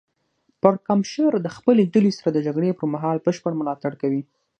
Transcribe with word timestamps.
پړکمشر 0.61 1.31
د 1.41 1.47
خپلې 1.55 1.83
ډلې 1.93 2.11
سره 2.17 2.29
د 2.33 2.37
جګړې 2.47 2.71
پر 2.79 2.85
مهال 2.93 3.17
بشپړ 3.25 3.51
ملاتړ 3.59 3.91
کوي. 4.01 4.21